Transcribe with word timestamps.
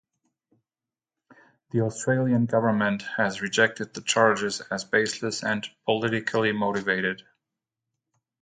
The 1.69 1.81
Australian 1.81 2.47
government 2.47 3.03
has 3.17 3.39
rejected 3.39 3.93
the 3.93 4.01
charges 4.01 4.59
as 4.71 4.83
"baseless 4.83 5.43
and 5.43 5.67
politically 5.85 6.51
motivated". 6.53 7.21